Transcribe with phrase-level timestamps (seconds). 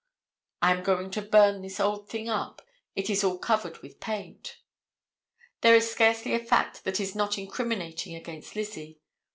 [0.63, 2.63] "I am going to burn this old thing up.
[2.95, 4.57] It is all covered with paint."
[5.61, 8.99] There is scarcely a fact that is not incriminating against Lizzie.